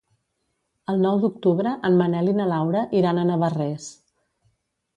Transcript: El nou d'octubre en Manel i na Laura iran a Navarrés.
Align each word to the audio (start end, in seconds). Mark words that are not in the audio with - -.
El 0.93 1.03
nou 1.05 1.19
d'octubre 1.25 1.75
en 1.91 1.99
Manel 2.01 2.31
i 2.33 2.35
na 2.39 2.49
Laura 2.55 2.83
iran 3.03 3.21
a 3.25 3.29
Navarrés. 3.31 3.87